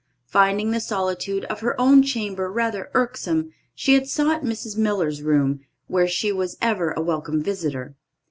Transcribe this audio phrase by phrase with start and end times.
[0.25, 4.75] Finding the solitude of her own chamber rather irksome, she had sought Mrs.
[4.75, 7.93] Miller's room, where she was ever a welcome visitor.